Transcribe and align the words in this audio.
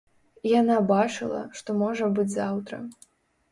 Яна 0.59 0.77
бачыла, 0.91 1.43
што 1.61 1.77
можа 1.83 2.11
быць 2.17 2.35
заўтра. 2.39 2.83